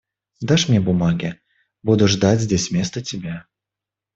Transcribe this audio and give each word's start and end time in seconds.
Дашь 0.51 0.63
мне 0.69 0.79
бумаги, 0.81 1.35
буду 1.83 2.07
ждать 2.07 2.41
здесь 2.41 2.71
вместо 2.71 3.03
тебя. 3.03 3.45